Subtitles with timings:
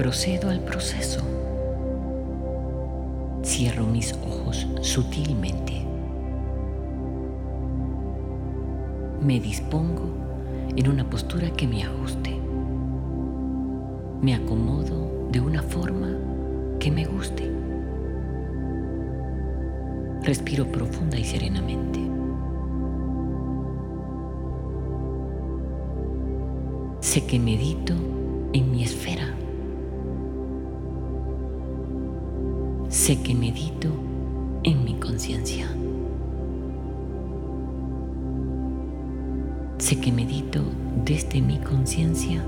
[0.00, 1.20] Procedo al proceso.
[3.44, 5.84] Cierro mis ojos sutilmente.
[9.20, 10.08] Me dispongo
[10.74, 12.34] en una postura que me ajuste.
[14.22, 16.16] Me acomodo de una forma
[16.78, 17.52] que me guste.
[20.22, 22.00] Respiro profunda y serenamente.
[27.00, 27.92] Sé que medito
[28.54, 29.36] en mi esfera.
[33.10, 33.88] Sé que medito
[34.62, 35.66] en mi conciencia.
[39.78, 40.62] Sé que medito
[41.04, 42.46] desde mi conciencia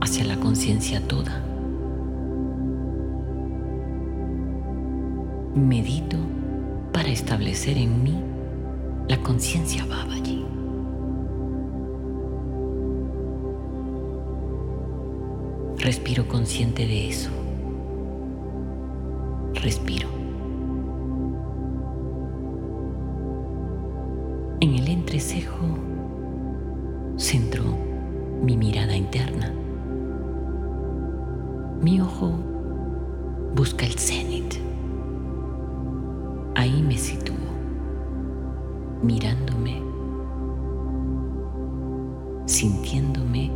[0.00, 1.44] hacia la conciencia toda.
[5.54, 6.16] Medito
[6.90, 8.18] para establecer en mí
[9.06, 10.46] la conciencia Babaji.
[15.76, 17.43] Respiro consciente de eso.
[19.64, 20.08] Respiro.
[24.60, 25.64] En el entrecejo
[27.16, 27.62] centro
[28.42, 29.50] mi mirada interna.
[31.80, 32.34] Mi ojo
[33.54, 34.52] busca el cenit.
[36.56, 37.34] Ahí me sitúo,
[39.02, 39.80] mirándome,
[42.44, 43.50] sintiéndome,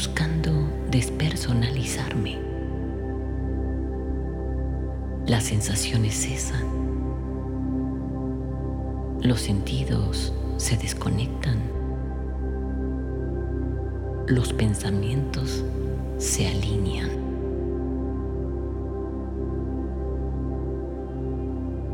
[0.00, 0.50] buscando
[0.90, 2.38] despersonalizarme.
[5.26, 6.64] Las sensaciones cesan.
[9.20, 11.58] Los sentidos se desconectan.
[14.26, 15.62] Los pensamientos
[16.16, 17.10] se alinean.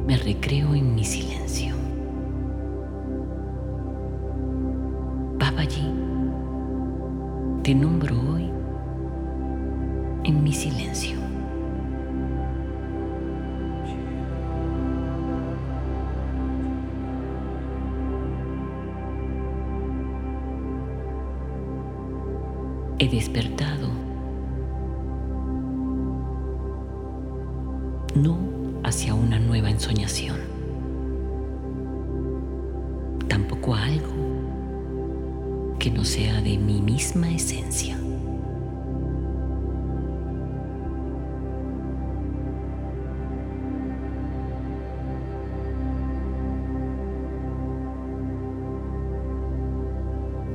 [0.07, 1.75] Me recreo en mi silencio.
[5.41, 5.96] Babaji,
[7.67, 8.49] te nombro hoy
[10.23, 11.19] en mi silencio.
[23.01, 23.89] He despertado
[28.15, 28.39] no
[28.85, 30.37] hacia una nueva ensoñación,
[33.27, 34.26] tampoco a algo
[35.87, 37.97] que no sea de mi misma esencia.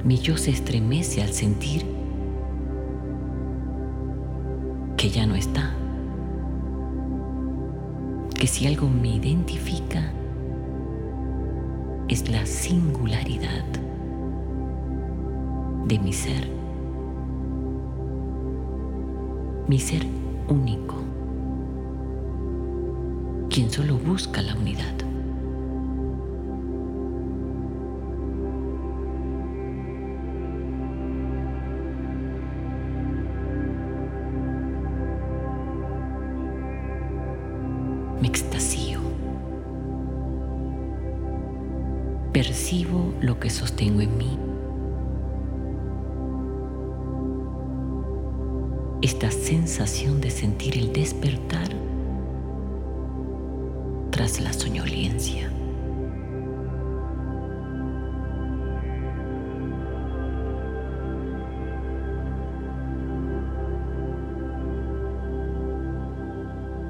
[0.04, 1.86] Mi yo se estremece al sentir
[4.98, 5.74] que ya no está.
[8.38, 10.12] Que si algo me identifica
[12.10, 13.64] es la singularidad
[15.92, 16.48] de mi ser.
[19.68, 20.06] Mi ser
[20.48, 20.96] único.
[23.50, 24.96] Quien solo busca la unidad.
[38.22, 39.00] me extasío.
[42.32, 44.41] Percibo lo que sostengo en mí.
[49.02, 51.70] Esta sensación de sentir el despertar
[54.12, 55.52] tras la soñolencia.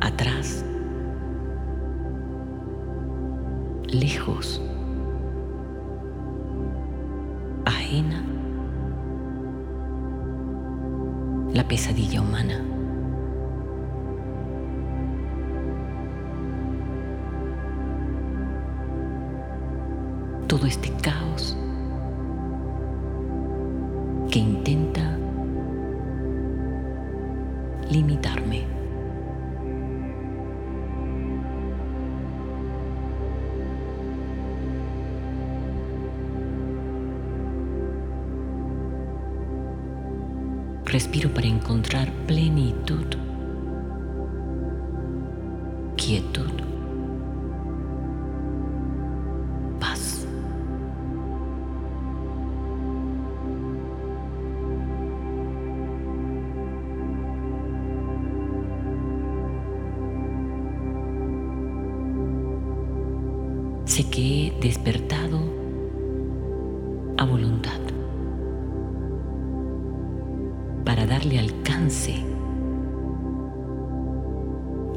[0.02, 0.66] Atrás
[3.92, 4.62] lejos,
[11.72, 12.62] pesadilla humana.
[20.50, 21.56] Todo este caos
[24.30, 25.18] que intenta
[27.90, 28.81] limitarme.
[40.92, 43.06] Respiro para encontrar plenitud,
[45.96, 46.61] quietud,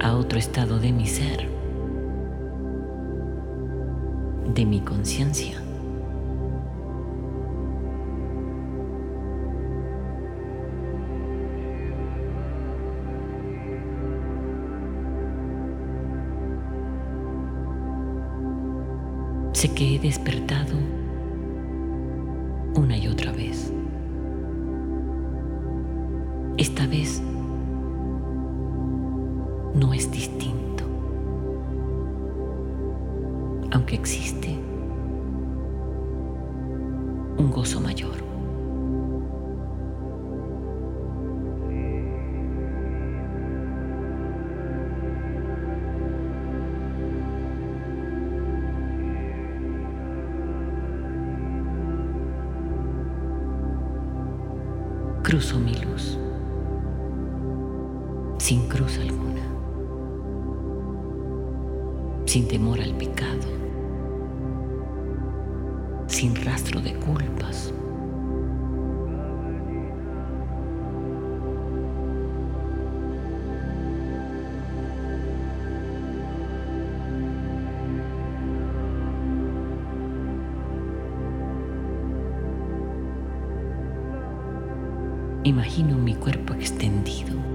[0.00, 1.49] a otro estado de mi ser,
[4.55, 5.60] de mi conciencia.
[19.53, 20.44] Sé que he despertado
[26.56, 27.20] Esta vez
[29.75, 30.84] no es distinto,
[33.73, 34.56] aunque existe
[37.39, 38.25] un gozo mayor.
[55.25, 56.17] cruzo mi luz,
[58.44, 59.41] sin cruz alguna,
[62.27, 63.41] sin temor al pecado,
[66.08, 67.72] sin rastro de culpas.
[85.44, 87.54] Imagino mi cuerpo extendido,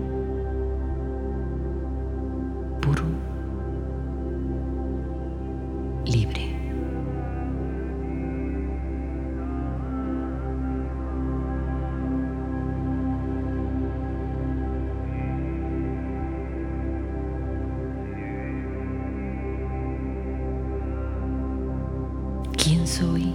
[22.62, 23.34] ¿Quién soy?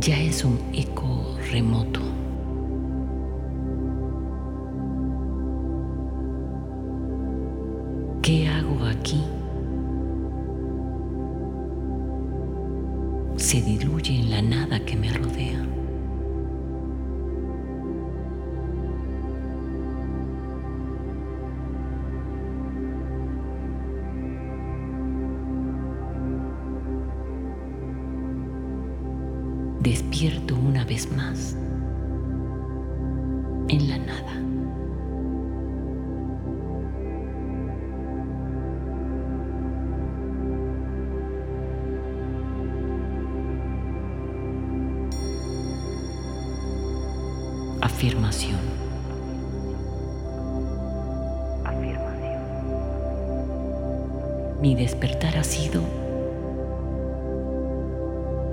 [0.00, 2.13] ya es un eco remoto.
[29.84, 31.54] Despierto una vez más
[33.68, 34.32] en la nada.
[47.82, 48.60] Afirmación.
[51.62, 52.40] Afirmación.
[54.62, 56.03] Mi despertar ha sido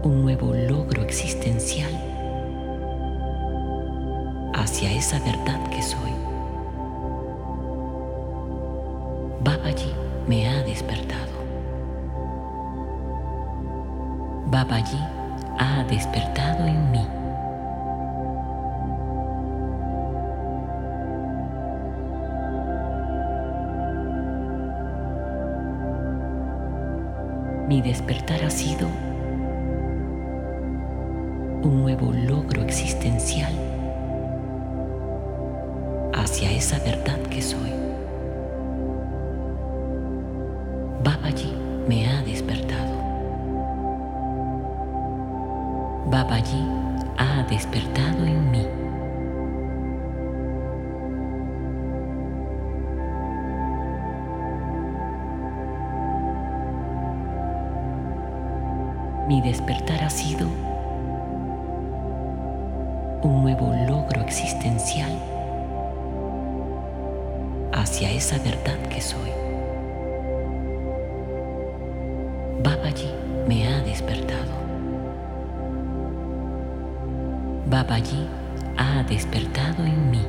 [0.04, 1.92] un nuevo logro existencial
[4.54, 6.12] hacia esa verdad que soy.
[9.44, 9.94] Babaji
[10.28, 11.32] me ha despertado.
[14.48, 15.00] Babaji
[15.60, 17.08] ha despertado en mí.
[27.68, 28.88] Mi despertar ha sido
[31.64, 33.54] un nuevo logro existencial
[36.14, 37.72] hacia esa verdad que soy.
[41.04, 41.54] Babaji
[41.88, 42.96] me ha despertado.
[46.08, 46.68] Babaji
[47.18, 48.68] ha despertado en mí.
[59.28, 60.48] Mi despertar ha sido
[63.24, 65.12] un nuevo logro existencial
[67.72, 69.32] hacia esa verdad que soy.
[72.64, 73.12] Babaji
[73.48, 74.52] me ha despertado.
[77.68, 78.28] Babaji
[78.78, 80.26] ha despertado en mí.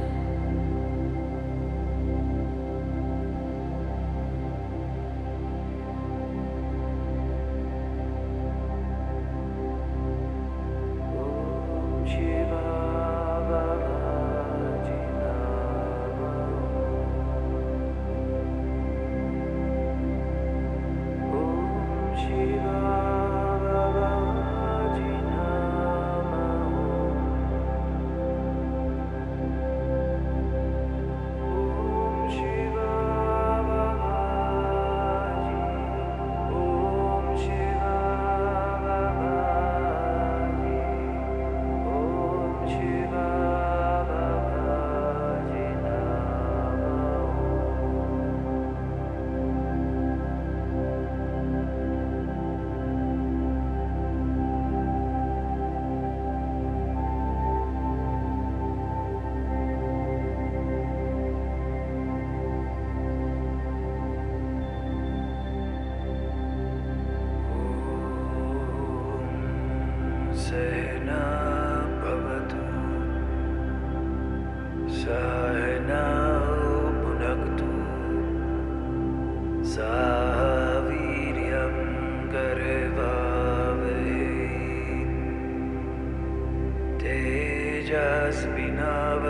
[88.32, 89.24] स्मिन् अव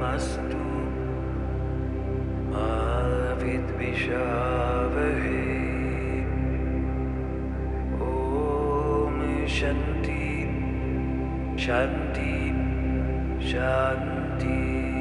[0.00, 0.16] मा
[3.42, 5.44] विद्विषावहे
[8.08, 10.28] ॐ शन्ति।
[11.58, 12.36] शन्ति।
[13.48, 14.95] शन्ति।